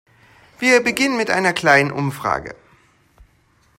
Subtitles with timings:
[0.57, 2.55] Wir beginnen mit einer kleinen Umfrage.